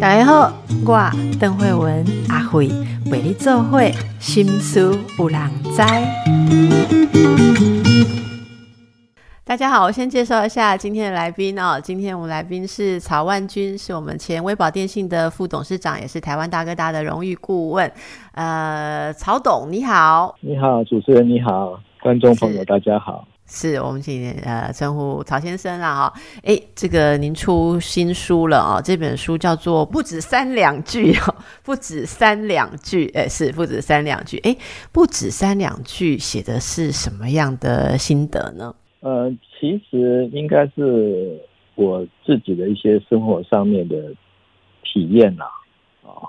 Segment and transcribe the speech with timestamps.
[0.00, 0.52] 大家好，
[0.86, 2.68] 我邓慧文阿慧
[3.10, 5.82] 为你做会心思有人知。
[9.44, 11.80] 大家好，我先介绍一下今天的来宾哦。
[11.82, 17.90] 今天我们来宾是曹万军，是我们前微保电信的副董事长，也是台湾大哥大的荣誉顾问。
[18.32, 23.26] 呃，曹董你好，你好，主持人你好，观众朋友大家好。
[23.54, 34.56] 是我们请呃称呼曹先生啦哈，哎，这个您出新书了哦，这本书叫做不止三两句哦，不止三两句，哎，是 不止三两句，哎，
[34.90, 38.74] 不止三两句写的是什么样的心得呢？
[39.00, 39.30] 呃，
[39.60, 41.40] 其实应该是
[41.76, 44.12] 我自己的一些生活上面的
[44.82, 45.44] 体验呐，
[46.02, 46.26] 啊，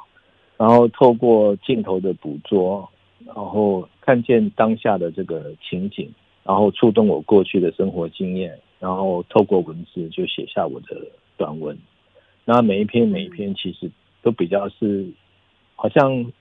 [0.57, 2.87] 然后透过镜头的捕捉，
[3.25, 6.13] 然后看见当下的这个情景。
[6.45, 10.95] 然后触动我过去的生活经验，然后透过文字就写下我的
[11.37, 11.75] 短文。
[12.45, 13.89] 那每一篇每一篇其实
[14.21, 15.09] 都比较是，
[15.75, 16.31] 好像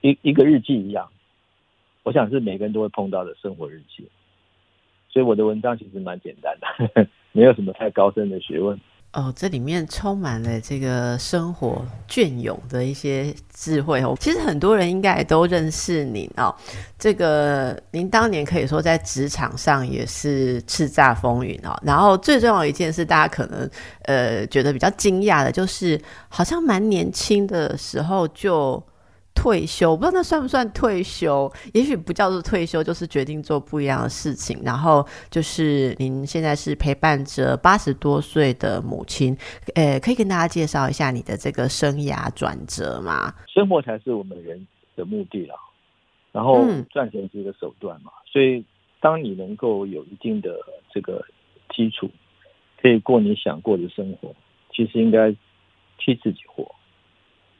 [0.00, 1.08] 一一个日记一样。
[2.02, 4.08] 我想是每个人都会碰到的生活日记。
[5.08, 8.78] 所以我的文章其实蛮简单的， 没有什么太高深的学问。
[9.16, 14.14] 哦，这里面充满了这个生活隽永的一些智慧哦。
[14.20, 16.54] 其实很多人应该也都认识您哦。
[16.98, 21.74] 这个您当年可以说在职场上也是叱咤风云哦。
[21.82, 23.66] 然后最重要一件事，大家可能
[24.02, 28.82] 呃觉得比较惊讶的，就是好像蛮年轻的时候就。
[29.36, 31.52] 退休，不知道那算不算退休？
[31.74, 34.58] 也许不叫做退休，就是决定做不一样的事情。
[34.64, 39.36] 然后就是您现在是陪伴着八十多岁的母亲，
[39.74, 43.32] 呃，可以跟大家介绍一下你的这个生涯转折吗？
[43.46, 45.54] 生活才是我们人的目的啦，
[46.32, 48.10] 然后赚钱是一个手段嘛。
[48.24, 48.64] 所以，
[49.00, 50.58] 当你能够有一定的
[50.90, 51.24] 这个
[51.74, 52.10] 基础，
[52.80, 54.34] 可以过你想过的生活，
[54.72, 55.30] 其实应该
[55.98, 56.74] 替自己活。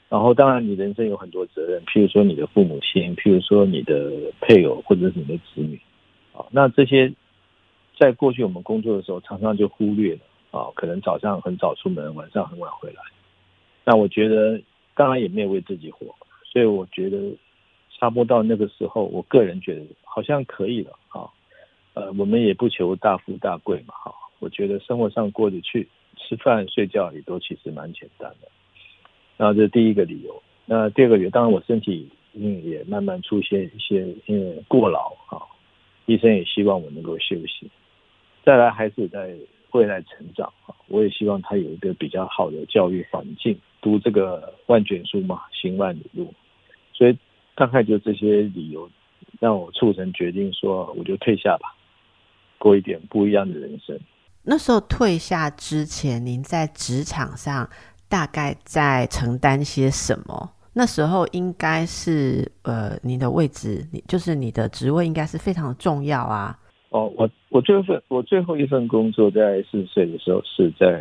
[0.08, 4.10] 然后，当然，你人生有很多责任，譬如说你的父母亲，譬如说你的
[4.40, 5.80] 配偶，或者是你的子女，
[6.32, 7.12] 啊，那这些
[7.98, 10.20] 在过去我们工作的时候，常常就忽略了
[10.52, 13.02] 啊，可能早上很早出门，晚上很晚回来。
[13.84, 14.60] 那我觉得，
[14.94, 16.14] 当然也没有为自己活，
[16.44, 17.18] 所以我觉得
[17.98, 21.26] 差不多到那个时候，我个人觉得好像可以了啊。
[21.94, 28.48] 呃，我们也不求大富大贵嘛，哈，我觉得生活上过得去，吃饭睡觉也都其实蛮简单的。
[29.36, 30.42] 然后这是第一个理由。
[30.64, 35.42] 那第二个理由，当然我身体嗯也慢慢出现一些因为过劳啊，
[36.06, 37.70] 医生也希望我能够休息。
[38.44, 39.34] 再来还是在
[39.72, 43.58] 未来成长啊，我也希望他有一个比较好的教育环境。
[43.82, 46.32] 读这个万卷书嘛，行万里路。
[46.92, 47.16] 所以
[47.54, 48.90] 大概就这些理由，
[49.38, 51.74] 让我促成决定说，我就退下吧，
[52.58, 53.96] 过一点不一样的人生。
[54.42, 57.68] 那时候退下之前，您在职场上。
[58.08, 60.50] 大概在承担些什么？
[60.72, 66.58] 那时候应该是呃，你的位置，你就是你的职位，应该是非常重要啊。
[66.90, 71.00] 哦，我我最后份我最后一份工作在四十岁的时候是在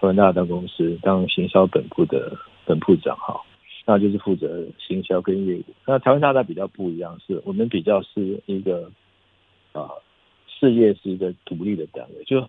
[0.00, 3.38] 台湾大大公司当行销本部的本部长哈，
[3.84, 5.64] 那就是负责行销跟业务。
[5.86, 8.90] 那台湾大大比较不一样，是我们比较是一个
[9.72, 9.90] 啊
[10.58, 12.40] 事业是一个独立的单位，就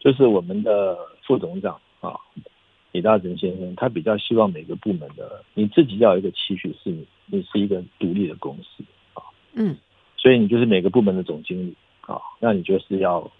[0.00, 2.14] 就是我们的副总长啊。
[2.92, 8.82] 李大成先生，他比较希望每个部门的你自己要有一个期许，是你你是一个独立的公司
[9.14, 9.22] 啊，
[9.54, 9.76] 嗯，
[10.16, 13.30] 所以你就是每个部门的总经理啊，那你就是要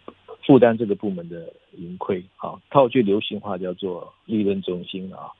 [0.46, 5.32] 负担这个部门的盈亏啊，套句流行话叫做利润中心啊。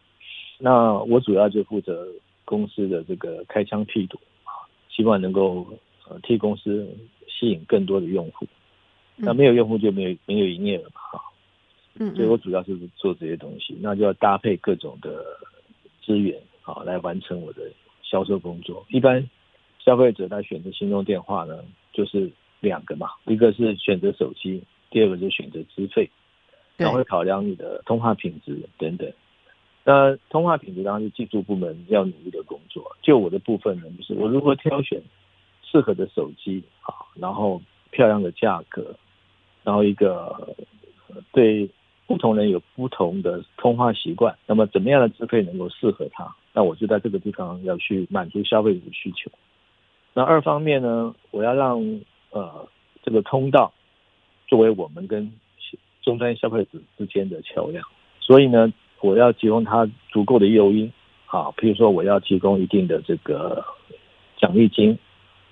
[0.59, 2.07] 那我主要就负责
[2.45, 5.67] 公司的这个开枪辟堵啊，希望能够
[6.09, 6.89] 呃替公司
[7.29, 8.47] 吸引更多的用户，
[9.17, 11.23] 那没有用户就没有没有营业额嘛哈。
[12.03, 15.23] 嗯，所以我主要是做这些东西，那就要搭配各种的
[16.03, 17.71] 资源啊，来完成我的
[18.03, 18.83] 销售工作。
[18.89, 19.29] 一般
[19.79, 21.63] 消费者他选择行动电话呢，
[21.93, 26.09] 就是两个嘛，一个是选择手机，第二个就选择资费，
[26.79, 29.13] 然后会考量你的通话品质等等。
[29.85, 32.97] 那通话品质当然是技术部门要努力的工作。
[33.03, 35.03] 就我的部分呢，就是我如何挑选
[35.63, 37.61] 适合的手机啊，然后
[37.91, 38.97] 漂亮的价格，
[39.63, 40.57] 然后一个
[41.33, 41.69] 对。
[42.11, 46.35] 不同人有不同的通话习惯，那么怎么样的支配能够适合他？
[46.53, 49.31] 那我就在这个地方要去满足消费者的需求。
[50.13, 51.79] 那二方面呢，我要让
[52.31, 52.67] 呃
[53.05, 53.73] 这个通道
[54.49, 55.31] 作为我们跟
[56.03, 57.87] 终端消费者之间的桥梁，
[58.19, 58.73] 所以呢，
[59.03, 60.93] 我要提供他足够的诱因
[61.27, 63.65] 啊，比如说我要提供一定的这个
[64.37, 64.99] 奖励金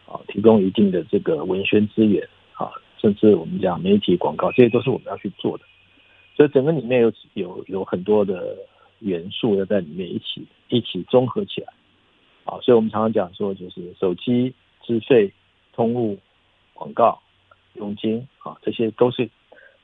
[0.06, 5.64] 啊，提供一定的这个文宣资源啊，甚至我们讲媒体广告，这些都是我们要去做的。
[6.38, 8.56] 所以整个里面有有有很多的
[9.00, 11.72] 元素要在里面一起一起综合起来，
[12.44, 14.54] 啊，所以我们常常讲说，就是手机、
[14.86, 15.32] 资费、
[15.72, 16.16] 通路、
[16.74, 17.20] 广告、
[17.74, 19.28] 佣金，啊，这些都是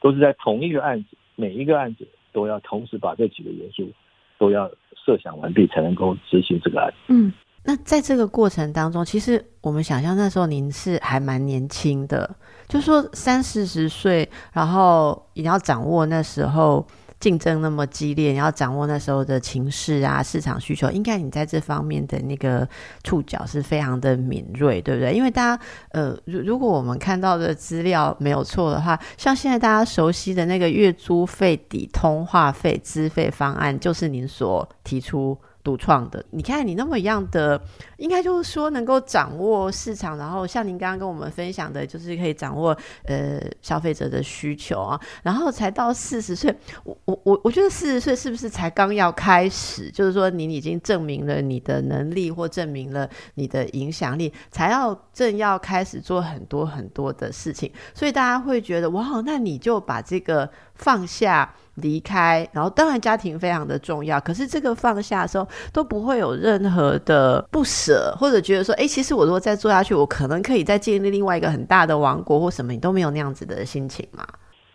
[0.01, 3.91] 都是在同一个案子，每一个案子都要同时把这几个元素
[4.39, 6.97] 都要设想完毕，才能够执行这个案子。
[7.09, 7.33] 嗯。
[7.67, 12.37] 那在这个过程当中，其实我们想象那时候您是还蛮年轻的，
[12.69, 16.87] 就说三四十岁，然后你要掌握那时候
[17.19, 22.69] 竞争那么激烈，你要掌握那时候的情势啊，市场需求，应该你在这方面的那个
[23.03, 25.15] 触角是非常的敏锐，对不对？
[25.15, 25.63] 因为大家
[25.93, 35.39] 呃，如如果我们看到的资料没有错的话，像现在大家熟悉的那个月租费抵通话费资费方案，就是您所提出。
[35.65, 37.61] 独创的，你看你那么一样的，
[37.97, 42.77] 应该就是说能够掌握市场，然后像您刚刚跟我们分享的，就是可以掌握
[43.07, 49.91] 呃消费者的需求啊，然后才到四十岁，我我我我觉得四十岁是不是才刚要开始？
[49.91, 61.55] 就是说您已经证明了你的能力，或证明了你的影响力，才要正要开始做很多很多的事情，所以大家会觉得哇，那你就把这个放下。
[61.77, 74.27] 离开，然后当然家庭非常的重要，可是这个放下的时候都不会有任何的不舍，或者觉得说，哎，其实我如果再做下去，我可能可以再建立另外一个很大的王国或什么，你都没有那样子的心情吗？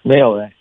[0.01, 0.53] 没有哎，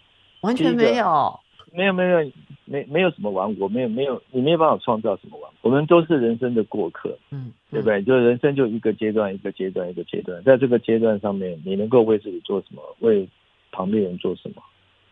[0.43, 1.41] 完全没有，
[1.73, 2.33] 没有没有
[2.65, 8.03] 没没有什么王国，没有没有你没有办法创造什么王国，我们都是人生的过客，嗯，对不对？
[8.03, 13.29] 就人生就一个阶段一个阶段一个阶段，在这个阶段上面，你能够为自己做什么，为
[13.73, 14.63] 旁边人做什么？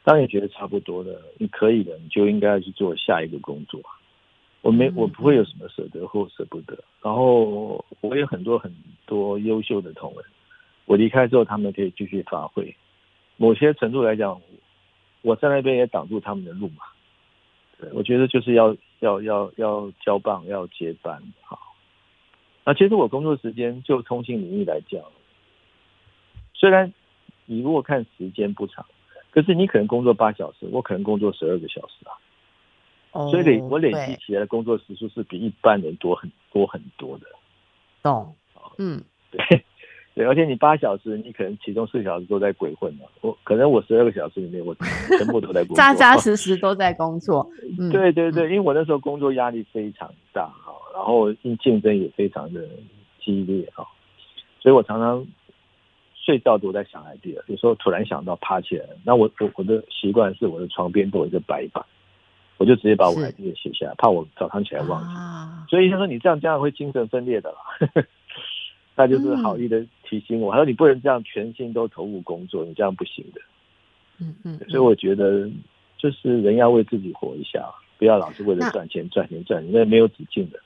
[0.06, 3.80] 当你觉得差不多了，你可以的，你就应该去做下一个工作。
[4.62, 6.78] 我没，我不会有什么舍得或舍不得。
[7.02, 8.72] 然后我有很多很
[9.04, 10.24] 多优秀的同仁，
[10.84, 12.72] 我离开之后，他们可以继续发挥。
[13.36, 14.40] 某些程度来讲，
[15.22, 16.84] 我在那边也挡住他们的路嘛。
[17.80, 21.20] 对，我觉得就是要要要要交棒，要接班。
[21.42, 21.74] 好，
[22.64, 25.02] 那其实我工作时间就通信领域来讲，
[26.54, 26.92] 虽然
[27.44, 28.86] 你如果看时间不长。
[29.36, 32.06] 可是你可能工作八小时，我可能工作十二个小时
[33.12, 37.26] 啊，所以累我累积起来的工作时数是比一般人多很多很多的。
[38.02, 38.34] 懂，
[38.78, 38.98] 嗯，
[39.30, 39.62] 对
[40.16, 44.74] 对，而且你八小时，你可能其中四小时都在鬼混嘛，我可能我十二个小时里面，我
[45.18, 47.46] 全部都在工作，扎扎实实都在工作。
[47.78, 51.30] 嗯 对对对，因为我那时候工作压力非常大哈，然后
[51.62, 52.66] 竞争也非常的
[53.22, 53.86] 激烈哈，
[54.60, 55.26] 所以我常常。
[56.26, 61.86] 睡觉都在想 idea，有时候突然想到爬起来，那我我我的习惯是我的床边都有一个白板，
[62.58, 65.70] 我就直接把我 idea 写下来，怕我早上起来忘记。
[65.70, 68.04] 所以他说你这样这样会精神分裂的啦，
[68.96, 73.40] 他就是好意的提醒我，他说你不能这样全心都投入工作，你这样不行的。
[74.18, 75.48] 嗯嗯，所以我觉得
[75.96, 77.64] 就是人要为自己活一下，
[77.98, 80.58] 不要老是为了赚钱赚钱赚钱，那没有止境的。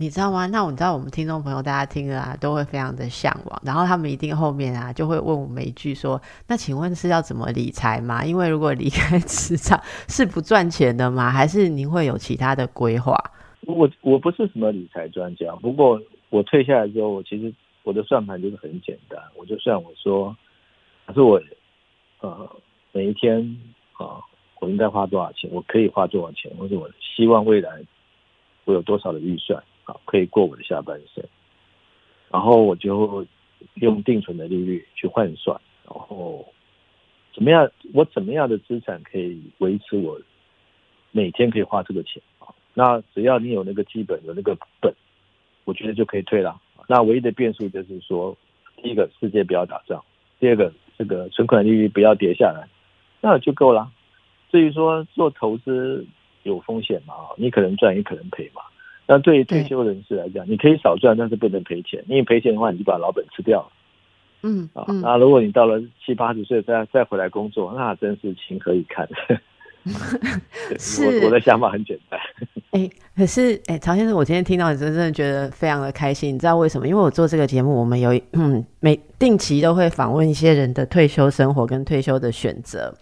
[0.00, 0.46] 你知道吗？
[0.46, 8.24] 那我知道我们听众朋友大家听了啊，都会非常的向往，然后他们一定后面啊就会问我们一句说：“那请问是要怎么理财吗？
[8.24, 11.32] 因为如果离开职场是不赚钱的吗？
[11.32, 13.18] 还是您会有其他的规划？”
[13.66, 17.52] 我我不是什么理财专家，不过我退下来之后，我其实
[17.82, 20.34] 我的算盘就是很简单，我就算我说，
[21.06, 21.42] 可是我
[22.20, 22.48] 呃
[22.92, 23.40] 每一天
[23.94, 24.22] 啊，
[24.60, 25.50] 我应该花多少钱？
[25.52, 26.52] 我可以花多少钱？
[26.56, 27.70] 或者我希望未来
[28.64, 29.60] 我有多少的预算？
[30.04, 31.24] 可以过我的下半生，
[32.30, 33.26] 然后我就
[33.74, 36.46] 用定存的利率去换算，然后
[37.34, 37.70] 怎么样？
[37.94, 40.20] 我怎么样的资产可以维持我
[41.12, 42.48] 每天可以花这个钱啊？
[42.74, 44.92] 那只要你有那个基本有那个本，
[45.64, 46.60] 我觉得就可以退了。
[46.86, 48.36] 那唯一的变数就是说，
[48.82, 50.04] 第一个世界不要打仗，
[50.38, 52.68] 第二个这个存款利率不要跌下来，
[53.20, 53.90] 那就够了。
[54.50, 56.06] 至于说做投资
[56.44, 57.14] 有风险嘛？
[57.36, 58.62] 你可能赚，也可能赔嘛。
[59.08, 62.04] 那对于退休人士来讲，你可以少赚，但是不能赔钱。
[62.08, 63.68] 因为赔钱的话，你就把老本吃掉了。
[64.42, 69.08] 嗯啊，那如果你到了七八十岁再再回来工作，那真是情何以堪。
[70.78, 72.20] 是，我我的想法很简单。
[72.72, 76.34] 哎，可是哎，曹先生，我今天听到你，真的觉得非常的开心。
[76.34, 76.86] 你知道为什么？
[76.86, 82.94] 因为我做这个节目，我们有嗯，每定期都会访问一些人的退休生活跟退休的选择。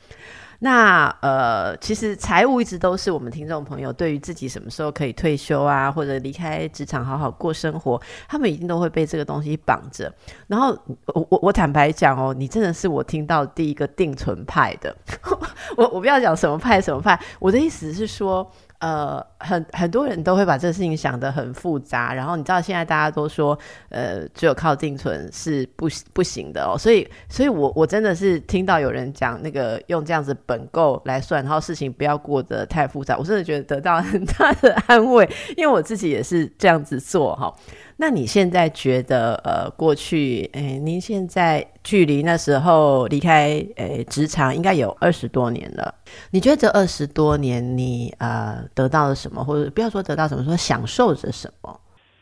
[0.61, 10.13] 那呃，其实财务一直都是我们听众朋友对于自己什么时候可以退休啊，或者离开职场好好过生活，他们一定都会被这个东西绑着。
[10.47, 14.95] 然后我我我坦白讲哦，你真的是我听到第一个定存派的。
[15.77, 37.55] 我我不要讲什么派什么派，我的意思是说，呃，很很多人都会把这个事情想得很复杂，然后你知道现在大家都说，呃，只有靠定存是不不行的哦，所以，所以我我真的是听到有人讲那个用这样子本够来算，然后事情不要过得太复杂，我真的觉得得到很大的安慰，因为我自己也是这样子做哈。
[37.99, 45.95] 那你现在觉得，呃，过去，诶，您现在距离那时候离开，诶，职场应该有二十多年了。
[46.33, 51.81] 你觉得这二十多年，你呃得到了什么，或者不要说得到什么，说享受着什么？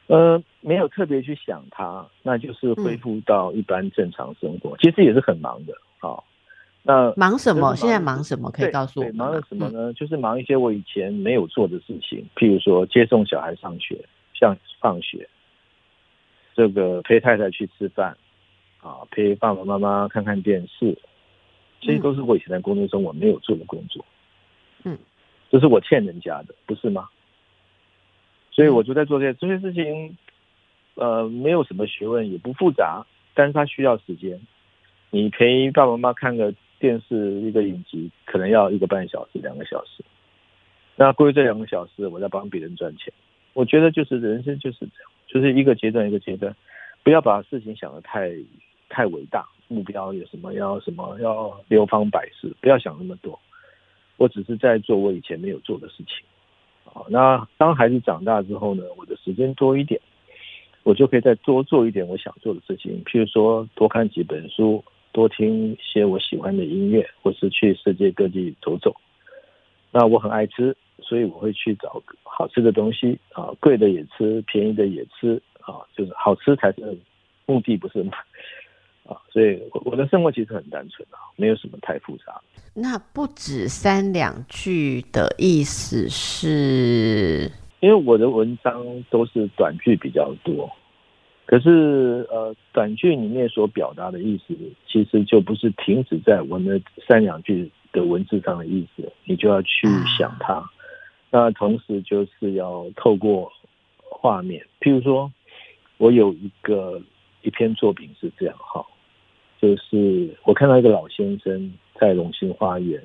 [0.09, 4.77] 呃，没有特别去想它，那就是恢复到一般正常生活。
[4.77, 6.23] 其实也是很忙的，好，
[6.83, 7.75] 那忙什么？
[7.75, 8.51] 现在忙什么？
[8.51, 9.11] 可以告诉我？
[9.15, 9.91] 忙了什么呢？
[9.95, 13.99] 就是忙一些我以前没有做的事情，譬如说接送小孩上学，
[14.39, 15.27] 像放学。
[16.55, 18.17] 这个陪太太去吃饭，
[18.85, 20.95] 啊，陪爸爸妈妈看看电视，
[21.81, 24.05] 这些都是我以前在工作中我没有做的工作，
[24.85, 24.99] 嗯，
[25.51, 27.09] 这是我欠人家的，不是吗？
[28.51, 30.15] 所以我就在做这些这些事情，
[30.97, 34.39] 呃，没有什么学问，也不复杂，但是它需要时间。
[35.09, 40.05] 你陪爸爸妈妈看个电视一个影集，可能要一个半小时、两个小时，
[40.95, 43.11] 那过去这两个小时，我在帮别人赚钱。
[43.55, 45.11] 我觉得就是人生就是这样。
[45.27, 46.55] 就是一个阶段一个阶段，
[47.03, 48.31] 不要把事情想得太
[48.95, 53.39] 太伟大，目标有什么要什么要流芳百世，不要想那么多。
[54.17, 56.25] 我只是在做我以前没有做的事情。
[56.85, 60.01] 好，那当孩子长大之后呢，我的时间多一点，
[60.85, 68.95] 我就可以再多做一点我想做的事情，譬如说多看几本书，多听一些我喜欢的音乐，或是去世界各地走走。
[69.91, 70.77] 那我很爱吃。
[71.03, 76.97] 所以我会去找好吃的东西啊，贵的也吃，便宜的也吃啊，就是好吃才是
[77.47, 78.13] 目的，不是吗？
[79.07, 82.41] 啊，所以我我的生活其实很单纯啊，没有什么太复杂。
[82.75, 90.69] 那不止三两句的意思是，因为我的文章都是短句比较多，
[91.47, 94.57] 可是呃，短句里面所表达的意思，
[94.89, 99.87] 其实就不是停止在我们三两句的文字上的意思，你就要去
[100.19, 100.65] 想它。
[101.31, 103.53] 那同时就是要透过
[103.99, 105.31] 画面，譬如说，
[105.99, 107.01] 我有一个
[107.43, 108.85] 一篇作品是这样哈，
[109.65, 113.03] 就是我看到一个老先生在龙兴花园，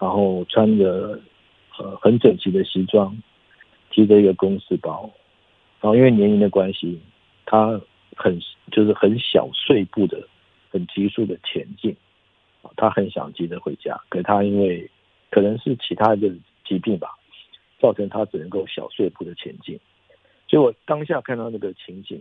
[0.00, 1.20] 然后穿着
[1.78, 3.16] 呃很整齐的西装，
[3.90, 5.08] 提着一个公事包，
[5.80, 7.00] 然后因为年龄的关系，
[7.46, 7.80] 他
[8.16, 8.36] 很
[8.72, 10.26] 就是很小碎步的，
[10.70, 11.96] 很急速的前进，
[12.76, 14.90] 他很想急着回家，可他因为
[15.30, 16.28] 可能是其他的
[16.64, 17.16] 疾病吧。
[17.80, 19.78] 造成他只能够小碎步的前进，
[20.48, 22.20] 所以我当下看到那个情景，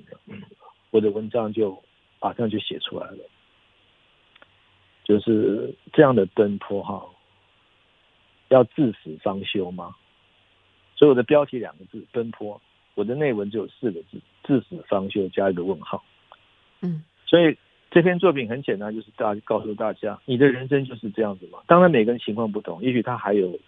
[0.91, 1.79] 我的文章就
[2.19, 3.17] 马上就写出来了，
[5.11, 7.05] 就是这样的奔波哈，
[8.47, 9.93] 要至死方休吗？
[10.95, 12.61] 所以我的标题两个字奔波，
[12.95, 16.03] 我的内文只有四个字至死方休加一个问号，
[16.81, 17.57] 嗯，所以
[17.89, 21.59] 这篇作品很简单，就是大告诉大家，你的人生就是这样子嘛。
[21.67, 23.59] 当然每个人情况不同，也许他还有。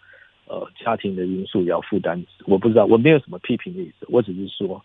[0.45, 4.83] 呃，家庭的因素要负担，我不知道，我没有什么批评的意思，我只是说，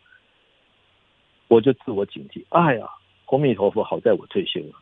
[1.48, 2.44] 我就自我警惕。
[2.50, 2.86] 哎呀，
[3.26, 4.80] 阿弥陀佛，好在我退休了。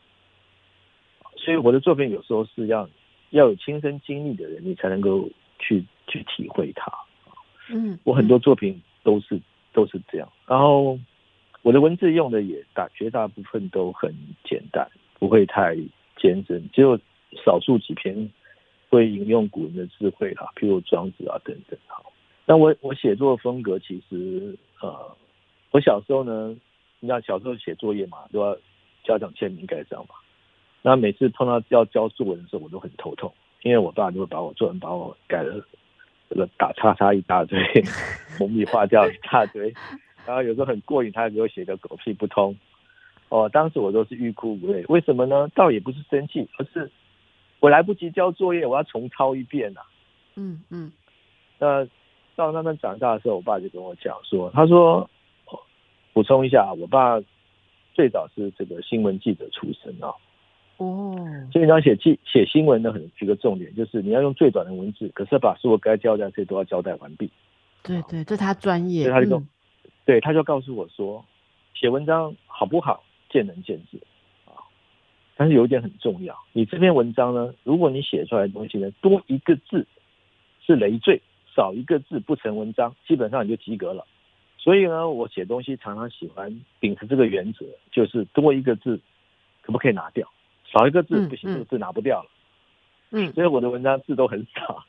[1.46, 2.88] 所以我的作品有时候是要
[3.30, 6.92] 要有亲身经历的人，你才能够去去体会它。
[7.70, 9.40] 嗯，我很多作品都是
[9.72, 10.98] 都是这样，然后
[11.62, 14.12] 我的文字用的也大绝大部分都很
[14.44, 15.76] 简单，不会太
[16.16, 16.98] 艰深，只有
[17.44, 18.28] 少数几篇。
[18.88, 21.76] 会引用古人的智慧啦，譬如庄子啊等等。
[21.88, 22.12] 好，
[22.46, 25.10] 那我我写作风格其实呃，
[25.72, 26.56] 我小时候呢，
[27.00, 28.56] 你知道小时候写作业嘛，都要
[29.02, 30.14] 家长签名盖章嘛。
[30.86, 35.60] 那每次碰到要交作文的时候，我都很头痛，因为我爸就会把我作文把我改了
[36.30, 37.58] 这个打叉叉一大堆，
[38.38, 39.74] 红笔划掉一大堆，
[40.24, 42.56] 然后有时候很过瘾，他给我写个狗屁不通。
[43.30, 45.48] 哦，当时我都是欲哭无泪，为什么呢？
[45.56, 46.88] 倒也不是生气，而是。
[47.58, 49.80] 我来不及交作业，我要重抄一遍呐。
[50.36, 50.92] 嗯嗯。
[51.58, 51.84] 那
[52.36, 55.10] 到慢慢长大的时候，我爸就跟我讲说：“他说，
[56.12, 57.20] 补充一下，我爸
[57.92, 60.10] 最早是这个新闻记者出身啊。
[60.10, 60.14] 哦。
[60.78, 67.30] 所以你要写记写新闻呢很几个重点，就是你要用最短的文字，可是把所有该交代的事都要交代完毕。
[67.82, 69.04] 对对，这他专业。
[69.04, 69.42] 所以他就，
[70.04, 71.24] 对，他就告诉我说，
[71.74, 73.98] 写文章好不好，见仁见智
[74.44, 74.52] 啊。
[75.36, 79.86] 但是有一点很重要，你这篇文章呢，如果你写出来的东西呢，多一个字
[80.64, 81.20] 是累赘，
[81.54, 84.06] 少一个字不成文章，基本上你就及格了。
[84.58, 89.00] 所以呢，我写东西常常喜欢秉持这个原则，就是多一个字
[89.62, 90.28] 可不可以拿掉，
[90.72, 92.28] 少一个字不行，这个字拿不掉了。
[93.10, 94.84] 嗯，所以我的文章字都很少。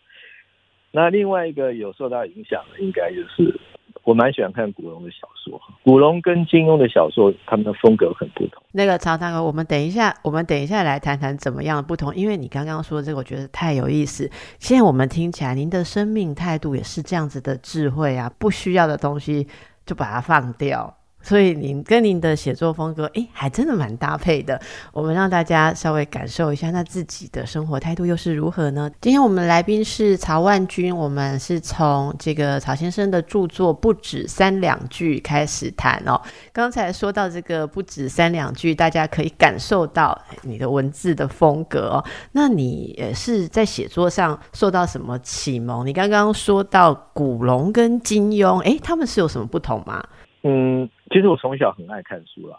[0.91, 3.59] 那另外一个有受到影响的，应该就是
[4.03, 5.61] 我蛮喜欢看古龙的小说。
[5.83, 8.63] 古龙跟金庸的小说，他们的风格很不同。
[8.71, 12.15] 那个曹大哥，我们等一下，我们等一下来谈谈怎么样不同。
[12.15, 14.29] 因为你刚刚说这个，我觉得太有意思。
[14.59, 19.47] 现在我们听起来，您的生命态度也是这样子的智慧啊，不需要的东西
[19.85, 20.97] 就把它放掉。
[21.21, 24.57] 所以您跟您的写作风格，哎，还真的蛮搭配的。
[24.93, 28.89] 我们让大家稍微感受一下，那自己的生活态度又是如何呢？
[29.01, 36.21] 今天我们来宾是曹万军，我们是从这个曹先生的著作《不止三两句》开始谈哦。
[36.53, 42.05] 刚才说到这个“不止三两句”，大家可以感受到你的文字的风格哦。
[42.31, 45.85] 那你也是在写作上受到什么启蒙？
[45.85, 50.01] 你刚刚说到古龙跟金庸，哎，他们是有什么不同吗？
[50.43, 50.89] 嗯。
[51.09, 52.57] 其实我从小很爱看书啦，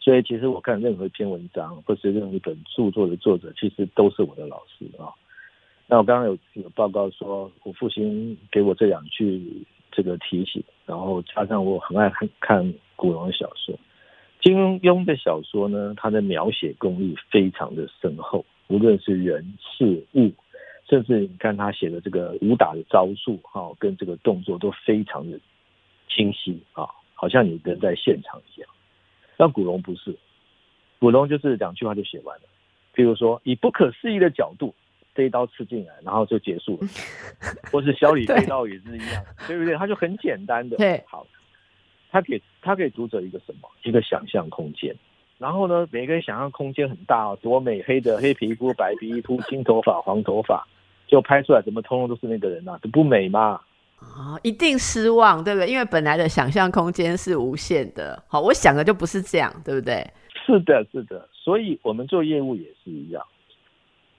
[0.00, 5.14] 所以其实我看任何一篇文章或是任何一本著作的作者，其实都是我的老师啊。
[5.86, 13.78] 那我刚刚有有报告说，我父亲给我这两句这个提醒，然后加上我很爱看看古龙的小说，
[14.42, 20.32] 金庸的小说呢，他的描写功力非常的深厚，无论是人事物，
[20.88, 25.38] 甚至你看他写的这个武打的招数哈，跟这个动作都非常的
[26.08, 26.88] 清晰啊。
[27.16, 28.70] 好像你人在现场一样，
[29.36, 30.16] 但古龙不是，
[31.00, 32.44] 古龙就是两句话就写完了。
[32.94, 34.74] 譬如说，以不可思议的角度，
[35.14, 36.88] 这一刀刺进来，然后就结束了。
[37.72, 39.74] 或是小李飞刀也是一样，对不对？
[39.76, 40.76] 他就很简单的。
[40.76, 41.26] 对，好，
[42.10, 43.68] 他给他给读者一个什么？
[43.82, 44.94] 一个想象空间。
[45.38, 50.66] 然后呢，每个人想象空间很大哦，多美，黑的黑皮肤、白皮肤、金头发、黄头发，
[51.06, 52.78] 就拍出来怎么通通都是那个人呐？
[52.82, 53.60] 这不美吗？
[53.98, 55.68] 啊，一定失望，对不对？
[55.68, 58.22] 因为本来的想象空间是无限的。
[58.28, 60.06] 好，我想的就不是这样，对不对？
[60.44, 61.28] 是的，是的。
[61.32, 63.24] 所以我们做业务也是一样。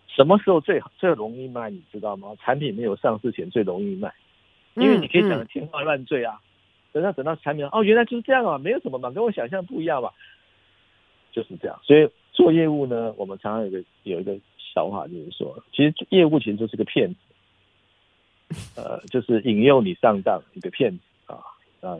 [0.07, 1.69] 什么时候最好、最容易卖？
[1.69, 2.29] 你知道吗？
[2.39, 4.11] 产品没有上市前最容易卖，
[4.73, 6.39] 因为你可以讲的天花乱坠啊。
[6.91, 10.09] 等到等到产品哦，原来就是这样啊，没有什么嘛，跟我想象不一样嘛，
[11.31, 11.79] 就是这样。
[11.83, 17.19] 所以做业务呢，我们常常有个有一个笑话，就是说，其实业务其实就是个骗子。
[18.75, 21.35] 呃，就是引诱你上当一个骗子啊
[21.81, 21.97] 啊！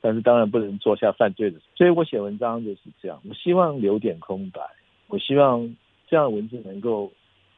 [0.00, 3.20] 但是当然不能做下犯罪的事，所以我写文章就是这样。
[3.28, 4.60] 我希望留点空白，
[5.08, 5.60] 我希望
[6.08, 7.10] 这样的文字能够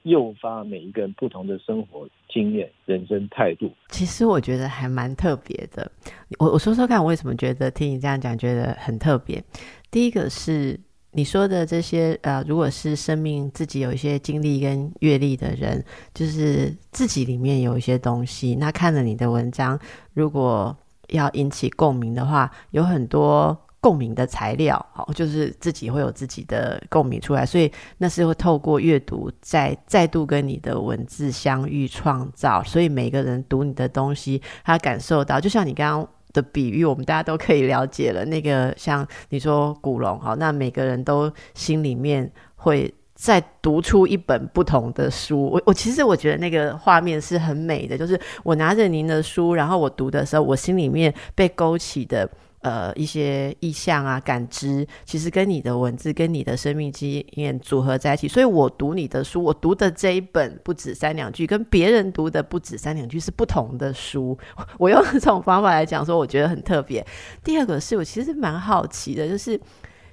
[0.03, 3.73] 诱发每一个人不同的生活经验、人生态度。
[3.89, 5.91] 其实我觉得还蛮特别的。
[6.39, 9.43] 我我说说看，我为什么觉得听你这样讲觉得很特别？
[9.91, 10.79] 第一个是。
[11.15, 19.79] 你说的这些，呃，如果是生命自己有一些经历跟阅历的人，就是自己里面有一些东西，那看了你的文章，
[20.15, 20.75] 如果
[21.09, 36.09] 要引起共鸣的话，有很多共鸣的材料，好，就是自己会有自己的共鸣出来，所以那是会透过阅读再再度跟你的文字相遇创造，所以每个人读你的东西，他感受到，就像你刚刚。
[36.33, 38.25] 的比喻，我们大家都可以了解了。
[38.25, 45.51] 那个像你说古龙，好，那每个人都心里面会再读出一本不同的书。
[45.51, 52.29] 我我其实我觉得那个画面是很美的，就是我拿着您的书，然后我读的时候，我心里面被勾起的。
[52.63, 58.29] 呃，一些意象啊，感知，其实跟你的文字、跟你的生命经验组合在一起。
[58.29, 64.39] 所以我读你的书，我读的这一本不止三两句，跟别人读的不止三两句是不同的书。
[64.79, 67.05] 我用这种方法来讲，说我觉得很特别。
[67.43, 69.61] 第二个是我其实蛮好奇的，就是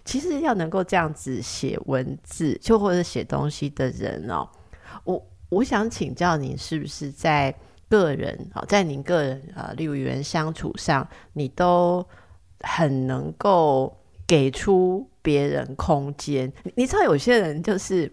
[0.04, 4.50] 其实要能够这样子写文字，就或者写东西的人哦，
[5.04, 7.54] 我我想请教你，是不是在
[7.88, 12.04] 个人啊，在您个人啊，例如与人相处上，你都
[12.62, 13.95] 很能够
[14.28, 18.12] 给出别人空间，你知道有些人就是，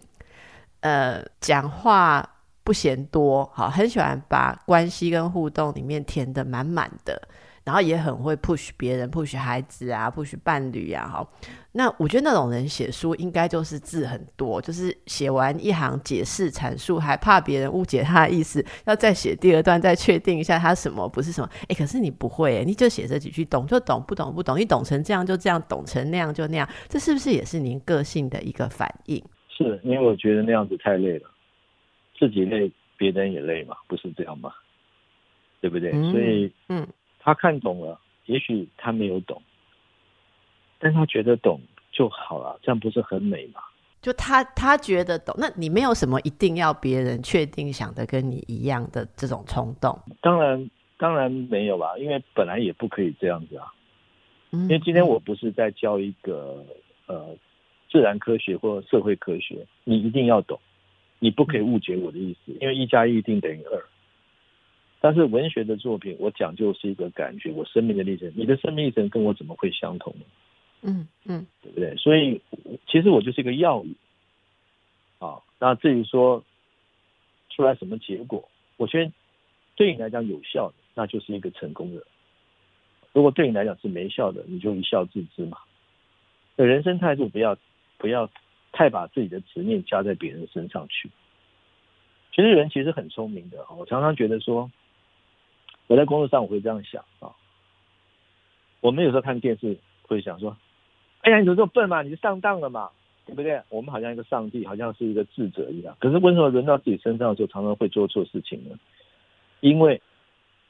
[0.81, 2.29] 呃，讲话
[2.65, 7.21] 不嫌多，好，很喜欢把关系跟互动里面填的满满的。
[7.65, 11.29] 然后也很会 push 别人，push 孩子啊，push 伴侣啊，好。
[11.77, 21.49] 那我觉得那种人写书应该就是字很多，就是写完一行解释阐述，还怕别人误解他的意思，要再写第二段，再确定一下他什么不是什么。
[21.69, 29.23] 哎，可是你不会，你就写这几句，懂就懂，不懂不懂，你懂成这样就这样，懂成那样就那样，这是不是也是您个性的一个反应？
[29.49, 31.31] 是因为我觉得那样子太累了，
[32.19, 34.51] 自己累，别人也累嘛，不是这样吗？
[35.61, 35.93] 对不对？
[36.11, 36.87] 所以，嗯。
[37.19, 39.43] 他看懂了，也许他没有懂，
[40.79, 41.61] 但他觉得懂
[41.91, 43.61] 就好了，这样不是很美吗？
[44.03, 49.99] 就他他觉得懂，那你没有什么一定要别人确定想的跟你一样的这种冲动？
[50.21, 53.67] 当然当然没有吧，因为本来也不可以这样子啊。
[54.51, 56.65] 因为今天我不是在教一个
[57.07, 57.37] 呃
[57.91, 60.59] 自然科学或社会科学，你一定要懂，
[61.19, 63.83] 你不可以误解我的意思，因为一加一一定等于二。
[65.01, 68.33] 但是文学的作品，我讲究是一个感觉，我生命的历程。
[68.37, 70.25] 你的生命历程跟我怎么会相同呢？
[70.83, 71.97] 嗯嗯，对不对？
[71.97, 72.41] 所以
[72.87, 73.95] 其实我就是一个药语。
[75.19, 76.45] 啊，那至于说
[77.49, 79.11] 出来什么结果，我觉得
[79.75, 82.03] 对你来讲有效的，那就是一个成功的；
[83.15, 85.59] 如果对你来讲是没效的，你就一笑置之嘛。
[86.57, 87.57] 人生态度不要
[87.97, 88.31] 不要
[88.73, 91.11] 太把自己的执念加在别人身上去。
[92.35, 94.71] 其实人其实很聪明的，我常常觉得说，
[95.87, 97.33] 我在工作上我会这样想啊。
[98.81, 100.55] 我们有时候看电视会想说
[101.27, 102.03] ：“哎呀，你怎么这么笨嘛？
[102.03, 102.89] 你就上当了嘛？”
[103.27, 103.61] 对不对？
[103.71, 105.97] 我们好像一个上帝，好像是一个智者一样。
[105.99, 108.79] 可是为什么轮到自己身上的时候，常常会做错事情呢？
[109.59, 110.01] 因为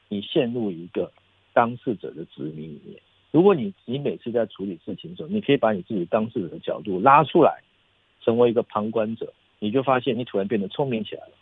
[0.09, 1.11] 你陷入一个
[1.53, 2.99] 当事者的执迷里面。
[3.29, 7.61] 如果你你每次在处理事情的时候，你可以把你自己当事者的角度拉出来，
[8.21, 11.33] 成为一个旁观者，你就发现你突然变得聪明起来了，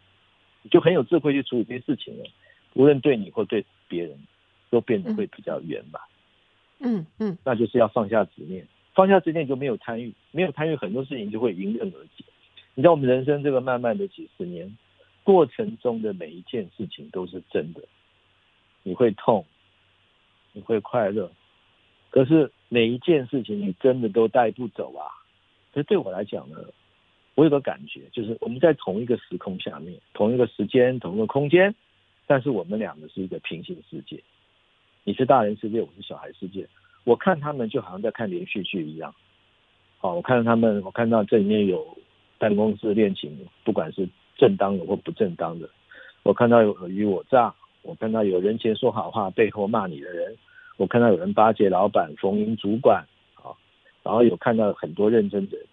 [0.70, 2.26] 就很有智慧去处理这些事情了。
[2.74, 4.18] 无论对你或对别人，
[4.70, 6.02] 都变得会比较圆满。
[6.80, 8.68] 嗯嗯，那就是要放下执念。
[8.96, 12.24] 放下执念就没有参与，没有参与很多事情就会迎刃而解。
[12.74, 14.78] 你知道我们人生这个漫漫的几十年
[15.24, 17.84] 过程中的每一件事情都是真的，
[18.84, 19.46] 你会痛，
[20.54, 21.30] 你会快乐，
[22.10, 25.06] 可是每一件事情你真的都带不走啊。
[25.74, 26.58] 所以对我来讲呢，
[27.36, 31.76] 我有个感觉，就是我们在同一个时空下面，同一个时间，同一个空间，
[32.26, 34.24] 但是我们两个是一个平行世界。
[35.04, 36.66] 你是大人世界，我是小孩世界。
[37.06, 39.14] 我看他们就好像在看连续剧一样，
[40.00, 41.98] 好，我看到他们，我看到这里面有
[42.38, 43.32] 办公室恋情，
[43.64, 45.70] 不管是正当的或不正当的，
[46.24, 50.36] 我看到有尔虞我诈，我看到有人前说好话背后骂你的人，
[50.78, 53.54] 我看到有人巴结老板逢迎主管，啊，
[54.02, 55.66] 然后有看到很多认真的人，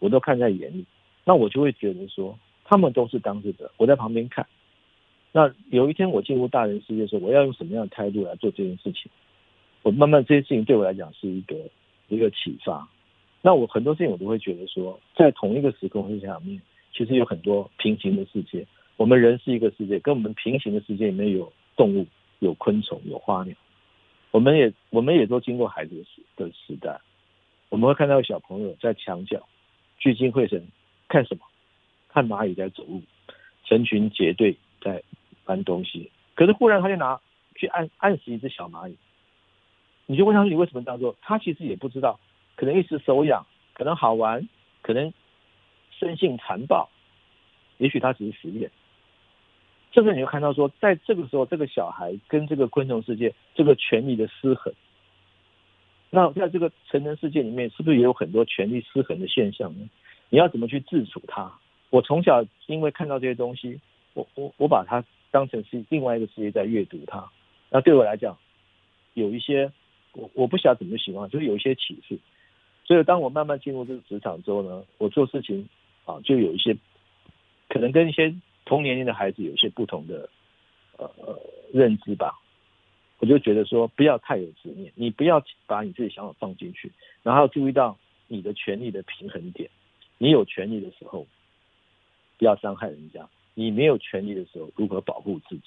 [0.00, 0.84] 我都看在眼里，
[1.24, 4.44] 那我就会觉得说，他们都是当事者，我在旁边看，
[5.30, 9.08] 那有一天我进入大人世界的时候，我要用什么样的态度来做这件事情？
[9.82, 11.56] 我慢慢这些事情对我来讲是一个
[12.08, 12.88] 一个启发，
[13.42, 16.60] 那我很多事情我都会觉得说，在同一个时空下面，
[16.92, 18.66] 其实有很多平行的世界。
[18.96, 22.06] 我们人是一个世界，跟我们平行的世界里面有动物、
[22.40, 23.54] 有昆虫、有花鸟。
[24.30, 27.00] 我们也我们也都经过孩子的时的时代，
[27.68, 29.48] 我们会看到小朋友在墙角
[29.98, 30.66] 聚精会神
[31.08, 31.44] 看什么？
[32.08, 33.02] 看蚂蚁在走路，
[33.64, 35.02] 成群结队在
[35.44, 36.10] 搬东西。
[36.34, 37.20] 可是忽然他就拿
[37.54, 38.96] 去按按死一只小蚂蚁。
[40.10, 42.18] 你就问他说：“你为什么这样做？”他其实也不知道，
[42.56, 43.44] 可能一时手痒，
[43.74, 44.48] 可能好玩，
[44.80, 45.12] 可能
[45.90, 46.88] 生性残暴，
[47.76, 48.70] 也许他只是实验。
[49.92, 54.72] 这个你就看到说，在这个时候，这个小孩跟这个昆虫世界这个权力的失衡。
[56.08, 59.86] 那在这个成人世界里面，是不是也有很多权力失衡的现象呢？
[60.30, 61.52] 你要怎么去自处它？
[61.90, 63.78] 我从小因为看到这些东西，
[64.14, 67.30] 我我我把它当成是另外一个世界在阅读它。
[67.68, 68.38] 那对我来讲，
[69.12, 69.70] 有一些。
[70.18, 72.18] 我我不晓得怎么形容，就是有一些启示。
[72.84, 75.68] 所以当我慢慢进入这个职场之后呢，我做事情
[76.04, 76.76] 啊，就有一些
[77.68, 80.28] 可能跟一些同年龄的孩子有一些不同的
[80.96, 81.08] 呃
[81.72, 82.34] 认知吧。
[83.20, 86.90] 我就觉得说，不要太有执念，你不要把你自己想法放进去，
[87.22, 89.70] 然后注意到你的权利的平衡点。
[90.18, 91.26] 你有权利的时候，
[92.38, 95.62] 不要伤害人家；你没有权利的时候，如何保护自己？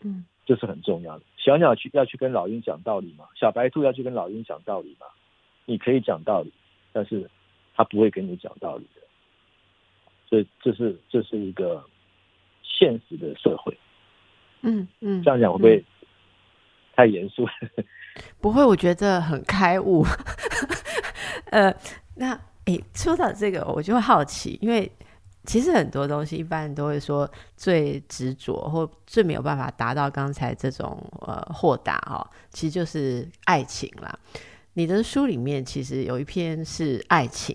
[0.00, 0.24] 嗯。
[0.44, 1.24] 这是很重要的。
[1.36, 3.26] 小鸟去要去跟老鹰讲道理嘛？
[3.34, 5.06] 小白兔要去跟老鹰讲道理嘛？
[5.64, 6.52] 你可以讲道理，
[6.92, 7.28] 但是
[7.74, 9.00] 他不会跟你讲道理的。
[10.28, 11.84] 所以这是这是一个
[12.62, 13.76] 现实的社会。
[14.62, 15.84] 嗯嗯，这样讲会不会
[16.94, 17.46] 太严肃？
[18.40, 20.04] 不会，我觉得很开悟。
[21.50, 21.74] 呃，
[22.16, 24.90] 那诶，说到这个，我就好奇，因为。
[25.44, 34.16] 其实很多东西，一般都会说最执着或最没有办法达到刚才这种呃豁达哈，其实就是爱情啦。
[34.74, 37.54] 你的书里面其实有一篇是爱情，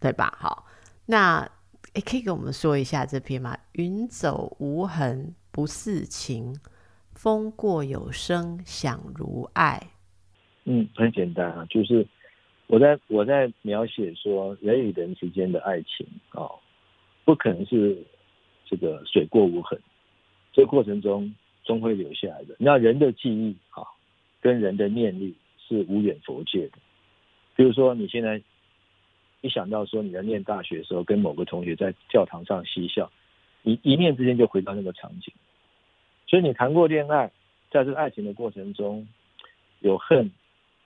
[0.00, 0.32] 对吧？
[0.40, 0.64] 好，
[1.06, 1.40] 那
[1.94, 3.58] 诶，可以给我们说一下这篇吗？
[3.72, 6.56] 云走无痕不似情，
[7.14, 9.88] 风过有声响如爱。
[10.64, 12.06] 嗯，很简单啊，就是
[12.68, 16.48] 我在我在描写说人与人之间的爱情啊。
[17.24, 17.96] 不可能是
[18.66, 19.78] 这个水过无痕，
[20.52, 21.34] 这过程中
[21.64, 22.54] 终会留下来的。
[22.58, 23.82] 那人的记忆啊，
[24.40, 26.78] 跟人的念力是无远佛界的。
[27.56, 28.42] 比如说，你现在
[29.40, 33.10] 一想到说你在念大学的时候，跟某个同学在教堂上嬉笑，
[33.62, 35.32] 你一念之间就回到那个场景。
[36.26, 37.30] 所以你谈过恋爱，
[37.70, 39.06] 在这个爱情的过程中，
[39.80, 40.30] 有恨、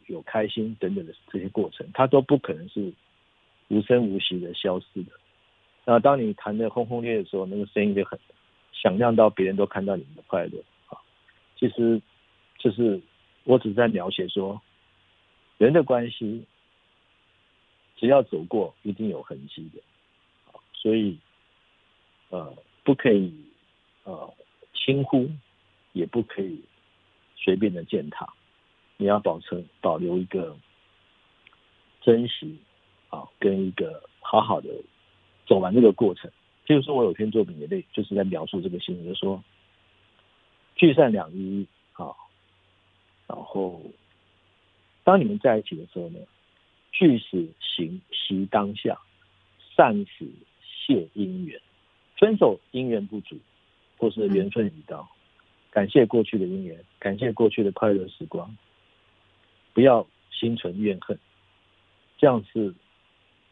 [0.07, 2.93] 有开心等等的这些过程，它都不可能是
[3.69, 5.13] 无声无息的消失的。
[5.91, 8.19] 那当你弹的轰轰烈烈的时候，那个声音就很
[8.75, 11.01] 想象到别人都看到你们的快乐啊。
[11.57, 11.99] 其实，
[12.59, 13.01] 就是
[13.45, 14.61] 我只在描写说，
[15.57, 16.45] 人的关系，
[17.97, 19.81] 只要走过，一定有痕迹的。
[20.75, 21.19] 所以，
[22.29, 23.33] 呃，不可以
[24.05, 24.35] 呃
[24.75, 25.31] 轻忽，
[25.95, 26.63] 也不可以
[27.35, 28.31] 随便的践踏。
[28.99, 30.55] 你要保存保留一个
[32.03, 32.59] 珍惜
[33.09, 34.69] 啊，跟一个好好的
[35.49, 36.31] 走完这个过程。
[36.65, 39.43] 譬如说，我有篇作品也类，就是在描述这个心情，就说
[40.77, 42.15] 聚散两依依啊，
[43.27, 43.83] 然后
[45.03, 46.21] 当你们在一起的时候呢，
[46.93, 48.97] 聚时行习当下，
[49.75, 50.29] 散时。
[50.89, 51.61] 谢姻缘，
[52.17, 53.37] 分手姻缘不足，
[53.99, 55.07] 或是缘分已到，
[55.71, 58.57] 感谢过去的姻缘，感谢过去的快乐时光，
[59.75, 61.19] 不要心存怨恨，
[62.17, 62.75] 这样是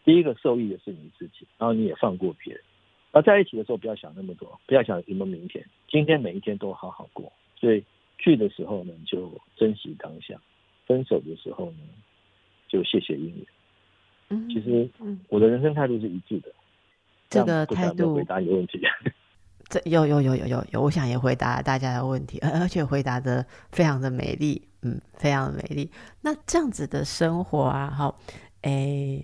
[0.07, 2.63] 第一个受益的是你自己，然后你也放过别人。
[3.11, 7.33] 而在一起的时候，不要想那么多，不要想什么明天，今天每一天都好好过。
[7.59, 7.85] 所以
[8.17, 10.37] 聚的时候呢，就珍惜当下；
[10.87, 11.79] 分手的时候呢，
[12.69, 13.47] 就谢谢姻缘。
[14.29, 14.89] 嗯，其实
[15.29, 16.53] 我的人生态度是一致的。
[17.29, 18.81] 这个态度回答你问题，
[19.69, 25.91] 这有有有有有有，我想也回答大家的问题，而 而且回答的非常的美丽，嗯，非常的美丽。
[26.23, 28.21] 那这样子的生活啊，好，
[28.63, 29.21] 哎，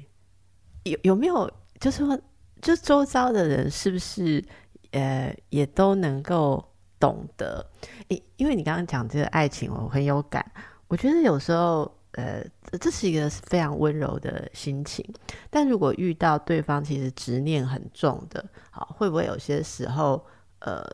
[0.85, 2.19] 有有没有就是说，
[2.61, 4.45] 就周遭的人是不是
[4.93, 6.65] 呃也都能够
[6.99, 7.65] 懂得？
[8.09, 10.45] 因因为你刚刚讲这个爱情，我很有感，
[10.89, 11.91] 我觉得有时候。
[12.15, 12.45] 呃，
[12.79, 15.03] 这是一个非常温柔的心情，
[15.49, 20.23] 但如果遇到对方其实执念很重的，好，会不会有些时候，
[20.59, 20.85] 呃？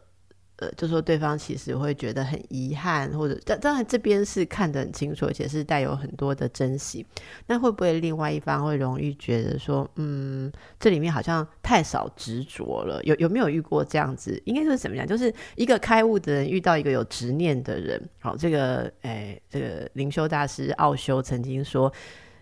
[0.59, 7.07] 呃，就说对方其实会觉得很遗憾，或者当当然这边是看得很清楚，而且是带有很多的珍惜。
[7.47, 13.01] 那会不会另外一方会容易觉得说，嗯，这里面好像太少执着了？
[13.05, 14.41] 有有没有遇过这样子？
[14.47, 15.07] 应该是怎么样？
[15.07, 18.03] 就是一个开悟的人遇到一个有执念的人。
[18.19, 21.93] 好，这个诶，这个灵修大师奥修曾经说，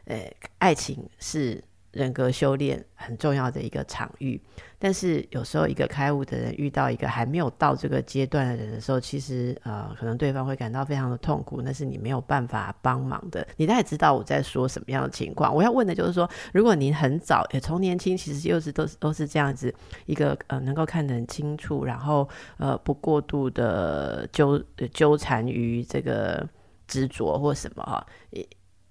[0.06, 1.62] 诶，爱情是。
[1.96, 4.38] 人格修炼很重要的一个场域，
[4.78, 13.46] 但是有时候一个开悟的人遇到一个还没有到这个阶段的人的时候，其实呃，可能对方会感到非常的痛苦，那是你没有办法帮忙的。
[13.56, 15.54] 你大概知道我在说什么样的情况。
[15.54, 22.28] 我要问的就是说，如果您很早也从年轻，其实又是都是都是这样子一个呃，能够看得很清楚，然后
[22.58, 26.46] 呃，不过度的纠纠缠于这个
[26.86, 28.06] 执着或什么哈，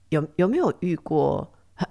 [0.09, 1.47] 有有没有遇过？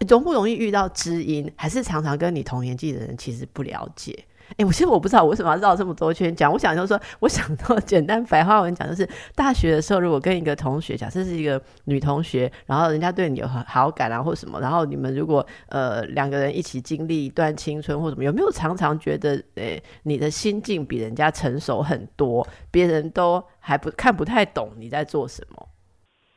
[0.08, 4.24] 容不容易遇到知音，还是常常跟你同年纪的人其实不了解？
[4.58, 6.52] 哎，我其实我不知道我为什么要绕这么多圈讲。
[6.52, 25.68] 我想就是说，我想到简单白话文讲，就是大学的时候，如果跟一个同学，假设是一个女同学，然后人家对你有好感啊，或什么，然后你们如果呃两个人一起经历一段青春或什么，有没有常常觉得，诶，你的心境比人家成熟很多，别人都还不看不太懂你在做什么？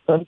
[0.06, 0.26] 嗯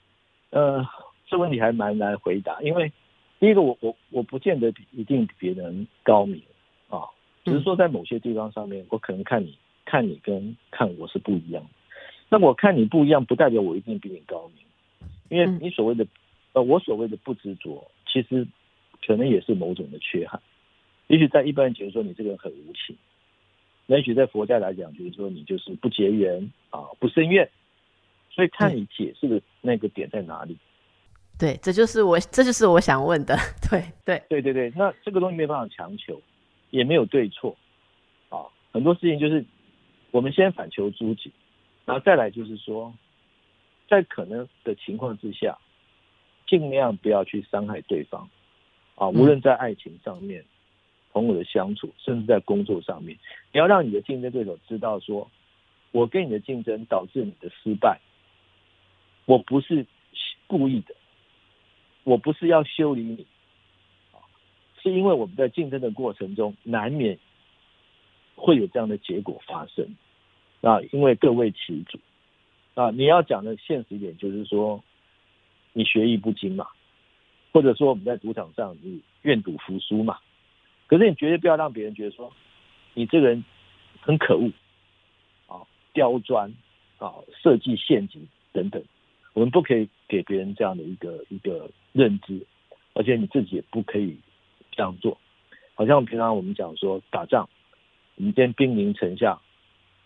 [0.50, 0.86] 呃，
[1.28, 2.92] 这问题还蛮难回答，因为。
[3.40, 6.42] 第一个，我我我不见得比一定比别人高明
[6.90, 7.08] 啊，
[7.42, 11.66] 只是说在某些地方上面，我可能看你看你跟看我是不一样。
[12.28, 16.06] 那我看你不一样，不代表我一定比你高明，因为你所谓的
[16.52, 18.46] 呃，我所谓的不执着，其实
[19.04, 20.40] 可能也是某种的缺憾。
[21.06, 22.94] 也许在一般人觉得说你这个人很无情，
[23.86, 27.48] 那也许在佛家来讲，就是说你就是不结缘啊，不生怨。
[28.30, 30.58] 所以看你解释的那个点在哪里。
[31.40, 33.34] 对，这就是我，这就是我想问的。
[33.70, 34.70] 对，对，对，对，对。
[34.76, 36.20] 那这个东西没办法强求，
[36.68, 37.56] 也没有对错，
[38.28, 39.42] 啊，很多事情就是
[40.10, 41.32] 我们先反求诸己，
[41.86, 42.92] 然后再来就是说，
[43.88, 45.56] 在可能的情况之下，
[46.46, 48.28] 尽量不要去伤害对方，
[48.96, 50.44] 啊，无论在爱情上面、
[51.14, 53.16] 朋友的相处，甚至在工作上面，
[53.50, 55.30] 你要让你的竞争对手知道，说
[55.90, 57.98] 我跟你的竞争导致你的失败，
[59.24, 59.86] 我不是
[60.46, 60.94] 故意的。
[62.04, 63.26] 我不是要修理你，
[64.82, 67.18] 是因为我们在竞争的过程中难免
[68.34, 69.94] 会有这样的结果发生
[70.62, 71.98] 啊，因为各为其主
[72.74, 72.90] 啊。
[72.90, 74.82] 你要讲的现实一点，就是说
[75.72, 76.66] 你学艺不精嘛，
[77.52, 80.18] 或者说我们在赌场上你愿赌服输嘛。
[80.86, 82.32] 可是你绝对不要让别人觉得说
[82.94, 83.44] 你这个人
[84.00, 84.50] 很可恶
[85.46, 86.52] 啊，刁钻
[86.98, 88.82] 啊，设计陷阱等等。
[89.32, 92.46] 我们不可以给别人这样的一个一个认知，
[92.94, 94.16] 而且你自己也不可以
[94.72, 95.18] 这样做。
[95.74, 97.48] 好像平常我们讲说打仗，
[98.16, 99.40] 我们今天兵临城下，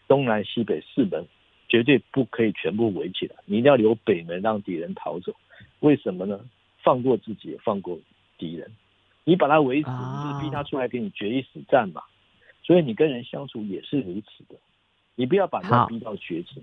[0.06, 1.26] 东南西北四门
[1.68, 5.34] 绝对不可以全部围起来，你一定要留北门让敌人逃走。
[5.80, 6.40] 为什么呢？
[6.82, 7.98] 放过自己，也放过
[8.38, 8.70] 敌人。
[9.24, 12.02] 你把他围死，你就是逼他出来跟你决一死战嘛。
[12.62, 14.54] 所以你跟人相处也是如此的。
[15.14, 16.62] 你不要把他逼到绝境。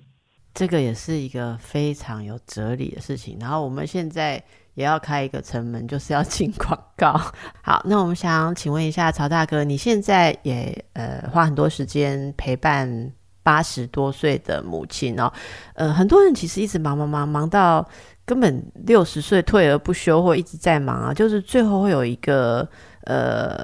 [0.54, 3.38] 这个也是一个非常有哲理的事情。
[3.40, 7.20] 然后我们现在也要开一个城门，就是要进广告。
[7.62, 13.12] 好，那我们想请问一下曹大哥，你现在也呃花很多时间陪伴
[13.44, 15.32] 八十多岁的母亲哦。
[15.74, 17.88] 呃，很多人其实一直忙忙忙忙到
[18.26, 22.68] 根本六十岁退而不休，或一直在忙啊，就是最后会有一个
[23.06, 23.64] 呃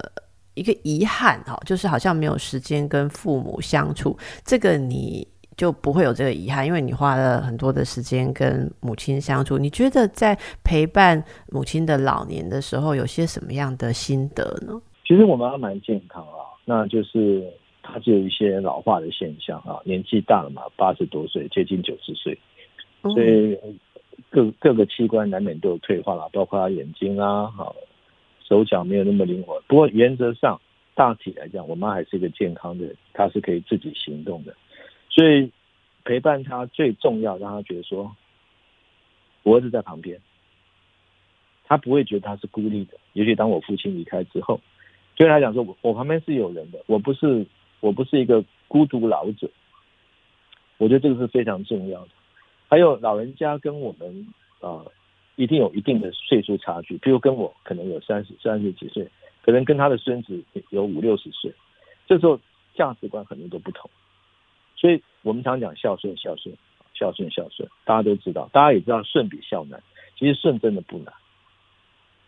[0.55, 4.17] 一个遗憾哈，就是好像没有时间跟父母相处。
[4.43, 5.27] 这个你。
[5.57, 9.57] 就不会有这个遗憾，因为你花了很多的时间跟母亲相处。
[9.57, 14.79] 你觉得在陪伴母亲的老年的时候，有些什么样的心得呢？
[15.03, 17.43] 其实我们还蛮健康啊，那就是
[17.81, 22.37] 她就有一些老化的现象啊，年纪大了嘛，八十多岁，接近九十岁，
[23.01, 23.57] 所以
[24.29, 27.75] 各各个器官难免都有退化了，包括眼睛啊，好
[28.47, 29.59] 手脚没有那么灵活。
[29.67, 30.61] 不过原则上
[30.93, 34.53] 大体来讲，我妈还是一个健康的，她是可以自己行动的。
[35.17, 35.51] 所以
[36.05, 38.15] 陪伴他最重要，让他觉得说，
[39.41, 40.21] 我儿子在旁边，
[41.63, 42.93] 他不会觉得他是孤立的。
[43.13, 44.61] 尤其当我父亲离开之后，
[45.15, 47.47] 对他讲说，我我旁边是有人的，我不是
[47.79, 49.49] 我不是一个孤独老者。
[50.77, 52.09] 我觉得这个是非常重要的。
[52.67, 54.27] 还有老人家跟我们
[54.61, 54.85] 啊，
[55.35, 59.09] 一定有一定的岁数差距，比如跟我可能有三十三十几岁，
[59.41, 61.51] 可能跟他的孙子有五六十岁，
[62.05, 62.39] 这时候
[62.75, 63.89] 价值观可能都不同。
[64.77, 66.55] 所以我们常讲孝顺，孝顺，
[66.93, 69.81] 孝顺，孝顺，大家都知道，大家也知道顺比孝难。
[70.17, 71.13] 其实顺真的不难，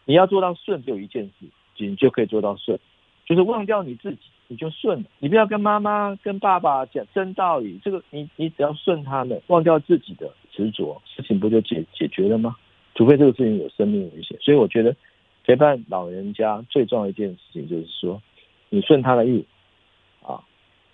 [0.06, 1.46] 你要做到顺，就一件事，
[1.78, 2.78] 你就可以做到顺，
[3.26, 5.10] 就是忘掉你自己，你就顺了。
[5.18, 12.56] 你不要跟妈妈、跟爸爸讲争道理，这个你你只要顺他们，忘掉自己的执着，事情不就解解决了吗？
[12.94, 14.38] 除非这个事情有生命危险。
[14.40, 14.96] 所以我觉得
[15.44, 18.22] 陪伴老人家最重要一件事情就是说，
[18.70, 19.46] 你顺他的意。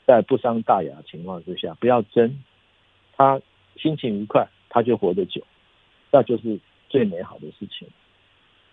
[0.05, 2.37] 在不伤大雅的情况之下，不要争，
[3.17, 3.41] 他
[3.75, 5.41] 心情愉快，他就活得久，
[6.11, 7.87] 那就是最美好的事情。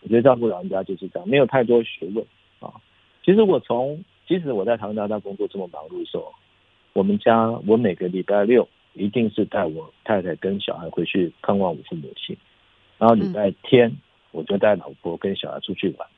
[0.03, 2.25] 我觉得照顾老人家就是这样，没有太多学问
[2.61, 2.73] 啊。
[3.25, 6.33] 其实我从，即使我在唐大大工作这么忙碌的时候，
[6.93, 12.37] 我们家我每个礼拜六一定是带我太太跟小孩回去看望我父母亲，
[12.99, 13.91] 然后礼拜天
[14.33, 16.09] 我就带老婆跟小孩出去玩。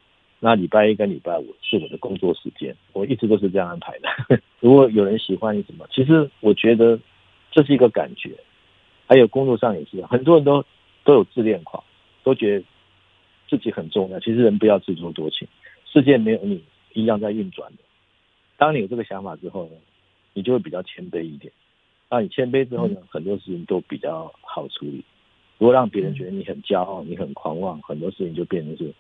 [0.41, 4.41] 那礼拜一跟礼拜五是我的工作时间，我一直都是这样安排的。
[4.61, 6.99] 如果有人喜欢你什么，其实我觉得
[7.51, 8.37] 这是一个感觉。
[9.07, 10.65] 还有工作上也是，很多人都
[11.05, 11.83] 都有自恋狂，
[12.23, 12.65] 都觉得
[13.49, 14.19] 自己很重要。
[14.21, 15.49] 其实人不要自作多情，
[15.87, 17.79] 世界没有你一样在运转的。
[18.57, 19.77] 当你有这个想法之后呢，
[20.33, 21.53] 你就会比较谦卑一点。
[22.11, 25.03] 那你谦卑之后呢，很多事情都比较好处理。
[25.59, 28.93] 如果让别人觉得你很骄傲、你很狂妄，很多事情就变成是。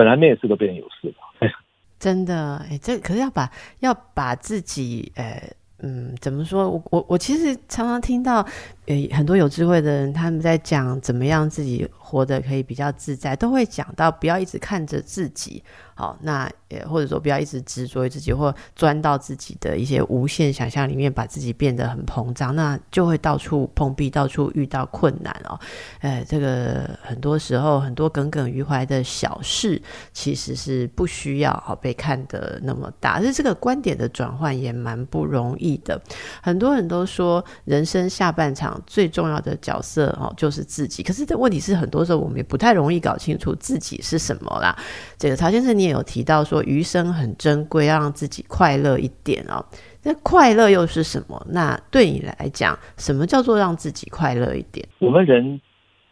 [0.00, 1.50] 本来没事都变成有事了，
[1.98, 5.46] 真的哎，这可是要把要把自己呃
[5.82, 6.70] 嗯怎么说？
[6.70, 8.42] 我我我其实常常听到
[8.90, 15.62] 呃很多有智慧的人他们在讲怎么样自己活得可以比较自在，都会讲到不要一直看着自己。
[15.94, 25.60] 好，那也或者说不要一直执着于自己，或钻到自己的一些无限想象里面，把自己变得很膨胀，那就会到处碰壁，到处遇到困难哦。
[26.00, 29.80] 呃，这个很多时候很多耿耿于怀的小事，
[30.14, 33.20] 其实是不需要好被看得那么大。
[33.20, 36.00] 而这个观点的转换也蛮不容易的。
[36.42, 41.02] 很多人都说，人生下半场最重要的角色哦，就是自己。
[41.02, 44.74] 可是这问题是，很多时候我们也不太容易搞清楚自己是什么啦。
[45.18, 45.90] 这个曹先生，你也。
[45.90, 49.58] 有提到说余生很珍贵，要让自己快乐一点哦。
[50.04, 51.44] 那快乐又是什么？
[51.50, 54.86] 那对你来讲，什么叫做让自己快乐一点？
[55.00, 55.60] 我们人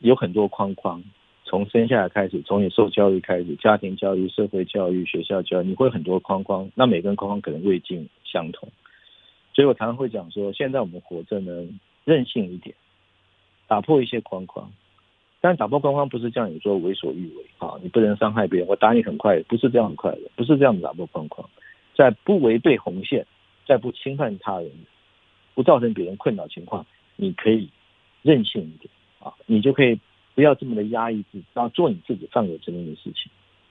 [0.01, 1.01] 有很多框框，
[1.45, 6.69] 从生下来开始，从你受教育开始，家庭教育、社会教育、学校教育，你会很多框框。
[6.75, 8.69] 那每个人框框可能未尽相同，
[9.55, 11.53] 所以我常常会讲说，现在我们活着呢，
[12.09, 12.75] 任性一点，
[13.67, 14.73] 打破一些框框。
[15.43, 17.75] 但打破框框不是这样，你说为所欲为啊？
[17.83, 21.47] 你不能伤害别人，我打你很快，不是这样很快的，不是这样打破框框，
[21.95, 23.27] 在不违背红线，
[23.67, 24.71] 在不侵犯他人、
[25.55, 27.69] 不造成别人困扰情况，你可以
[28.23, 28.91] 任性一点
[29.21, 30.01] 啊，你就可以
[30.35, 33.31] 不要这么的压抑自己，然后做你自己范围之内的事情，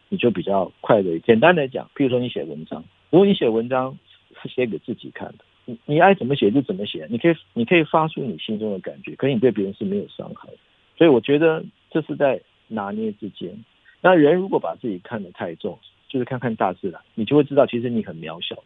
[0.10, 1.18] 你就比较快乐。
[1.20, 3.98] 简单来讲，譬如说你写文章，如果你写文章
[4.42, 10.58] 是写给自己看的，你你爱怎么写就怎么写，你可以你可以发出你心中的感觉，可是你对别人是没有伤害的。
[10.98, 11.62] 所以我觉得
[11.92, 12.40] 这是在
[12.70, 13.54] 拿捏之间。
[14.00, 18.64] 那人如果把自己看得太重，就是看看大自然，你就会知道其实你很渺小的。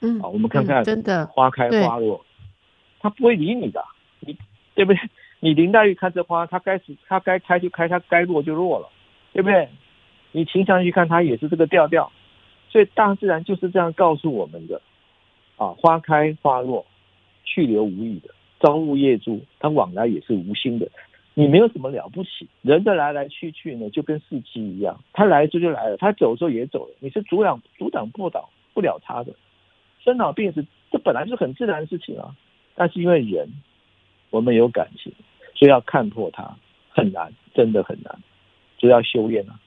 [0.00, 2.24] 嗯，好，我们看看真的花开花落，
[2.98, 3.80] 他不会理你的，
[4.18, 4.36] 你
[4.74, 5.00] 对不对？
[5.38, 8.88] 你林黛玉看这花，它该是，它该开就开，它该落就落了，
[9.32, 9.68] 对不对？
[10.32, 12.10] 你秦腔去看它也是这个调调，
[12.70, 14.82] 所以大自然就是这样告诉我们的。
[15.56, 16.84] 啊，花开花落，
[17.44, 18.30] 去留无意的，
[18.60, 20.88] 朝物业主，他往来也是无心的。
[21.34, 29.34] 你没有什么了不起，人的来来去去呢，就跟四季一样，他来就就来了，他走的时候也走了，你是阻挡阻挡不倒不了他的。
[30.04, 32.36] 生老病死，这本来是很自然的事情啊。
[32.74, 33.48] 但是因为人，
[34.30, 35.12] 我们有感情，
[35.54, 36.56] 所以要看破它
[36.90, 38.18] 很难，真的很难，
[38.76, 39.58] 就要修炼啊。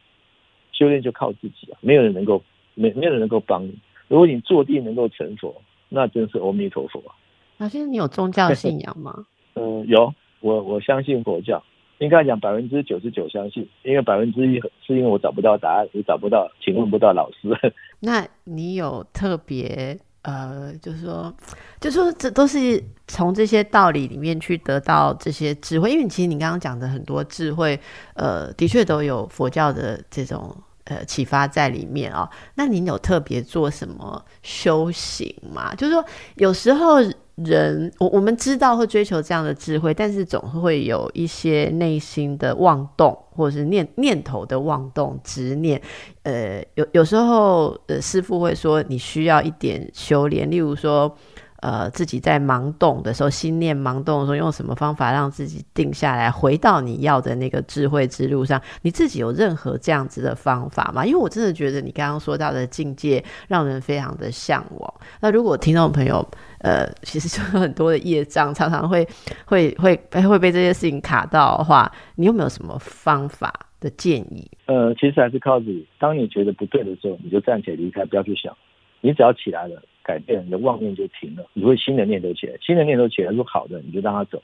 [0.71, 2.43] 修炼就靠自己啊，没有人能够
[2.75, 3.73] 没没有人能够帮你。
[4.07, 7.15] 如果你坐地能够成佛，那真是阿弥陀佛啊。
[7.57, 9.25] 老师，你有宗教信仰吗？
[9.55, 10.13] 嗯，有。
[10.39, 11.61] 我我相信佛教，
[11.97, 17.49] 应该讲百分之九十九相信，因为百分之一是因为我找不到答案，也找不到，请问不到老师。
[17.99, 21.33] 那你有特别呃，就是说，
[21.81, 27.77] 就说这都是从这些道理里面去得到这些智慧，因为其实你刚刚讲的很多智慧，
[28.13, 30.55] 呃，的确都有佛教的这种
[30.87, 32.29] 呃启发在里面啊。
[32.55, 35.73] 那你有特别做什么修行吗？
[35.75, 36.03] 就是说，
[36.35, 36.97] 有时候。
[37.37, 45.79] 人，我我们知道会追求这样的智慧，但是总会有一些内心的妄动，或者是念念头的妄动、执念。
[46.23, 51.15] 呃，有有时候，呃，师傅会说你需要一点修炼，例如说。
[51.61, 58.61] 呃，自己在盲动的时候，心念盲动的时候，用什么方法让自己定下来，回到你要的那个智慧之路上？
[58.81, 61.05] 你自己有任何这样子的方法吗？
[61.05, 64.93] 因为我真的觉得你刚刚说到的境界让人非常的向往。
[65.19, 66.25] 那如果听众朋友，
[66.59, 69.07] 呃，其实就有很多的业障，常常会
[69.45, 69.95] 会会
[70.27, 74.49] 会被这些事情卡到的话，你有没有什么方法的建议？
[74.67, 75.87] 呃，其实还是靠自己。
[75.97, 78.55] 当你觉得不对的时候，你就站起来离开，不要去想。
[79.01, 79.81] 你只要起来了。
[80.07, 84.41] 改变你的妄念就停了，你会新的念头起来，新的念头起来是好的，你就让它走。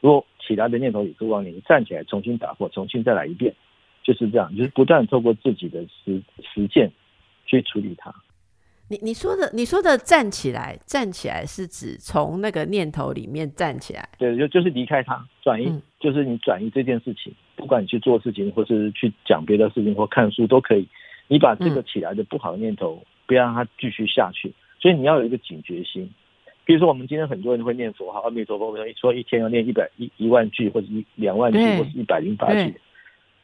[0.00, 3.52] 如果起来的念头也是妄念，你站起来重新打破，重新再来一遍，
[4.04, 6.22] 就是这样，就是不断透过自己的实
[6.54, 6.92] 实践
[7.46, 8.14] 去处理它。
[8.88, 14.08] 你你说的你说的站起来，站起来是指从那个念头里面站起来？
[14.18, 20.86] 对，就就是离开它，转移，就是你转移这件事情，不管你去做事情，或是去讲别的事情，或看书都可以。
[21.28, 24.52] 你把这个起来的不好的念头，不要让它继续下去。
[24.82, 26.10] 所以你要有一个警觉心，
[26.64, 32.74] 比如说我们今天很多人会念佛哈，阿弥陀佛，说一天要念一百一一万句，或者一两万句，或者一百零八句。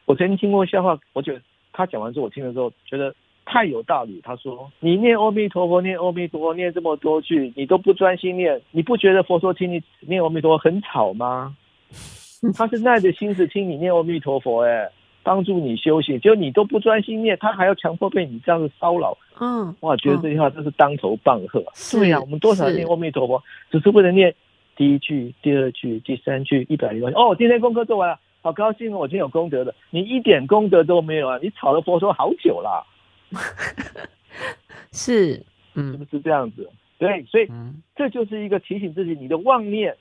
[0.03, 3.15] 我曾经听过笑话，我觉得他讲完之后，我听的时候觉得
[3.45, 4.19] 太有道理。
[4.21, 11.55] 他说：“你念阿弥陀佛，念阿弥陀佛，念这么多句，你都不专心念，你不觉得佛说听你念阿弥陀佛很吵吗？
[12.53, 14.89] 他是耐着心思听你念阿弥陀佛，哎。”
[15.21, 19.15] 帮助你修行，就你都不专心念，他还要强迫被你这样子骚扰。
[19.39, 21.63] 嗯，哇，觉得这句话真是当头棒喝。
[21.91, 24.35] 对呀，我们多少念阿弥陀佛，只是为了念
[24.75, 27.09] 第一句、第二句、第三句一百零八。
[27.11, 29.73] 哦，今天功课做完了，好高兴哦，我今天有功德的。
[29.89, 31.39] 你一点功德都没有啊！
[31.41, 32.85] 你吵了佛说好久了。
[34.91, 36.69] 是，嗯，是不是这样子？
[36.97, 37.47] 对，所以
[37.95, 39.95] 这就是一个提醒自己，你的妄念、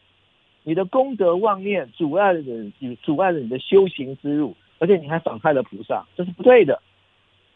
[0.64, 2.40] 你的功德妄念阻碍了
[2.80, 4.56] 你，阻碍了你的修行之路。
[4.80, 6.80] 而且你还妨害了菩萨，这是不对的，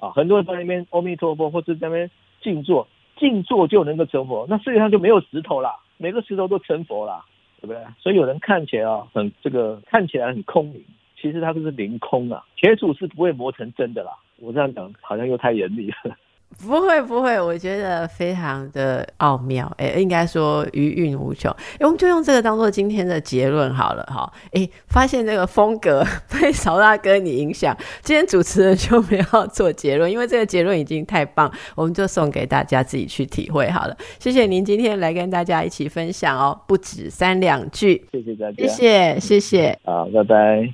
[0.03, 0.11] 啊！
[0.11, 7.25] 很多人在那边阿弥陀佛，或者在那边静坐，静坐就能够成佛，那世界上就没有石头啦，每个石头都成佛啦，
[7.61, 7.81] 对不对？
[8.01, 10.85] 所以有人看起来啊，很这个看起来很空灵，
[11.17, 14.11] 其实它就是凌空啊，铁杵是不会磨成针的啦。
[14.41, 16.17] 我这样讲好像又太严厉了。
[16.61, 21.51] 不会不会，我觉得非常的奥妙，哎，应该说余韵无穷。
[21.75, 24.33] 哎，我们就用这个当做今天的结论好了，哈。
[24.53, 26.05] 哎，发现这个风格
[26.41, 33.97] 被曹大哥你影响，今天主持人就没有做结论，因为这个结论已经太棒，我们就送给大家自己去体会好了。
[34.19, 40.73] 谢谢您今天来跟大家一起分享哦，不止三两句，谢谢大家，谢谢谢谢，好，拜拜。